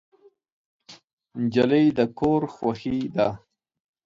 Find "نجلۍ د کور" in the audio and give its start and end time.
1.41-2.41